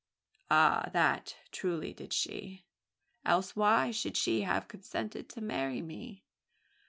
[0.49, 0.89] "Ah!
[0.93, 2.65] that truly did she
[3.23, 6.23] else why should she have consented to marry me?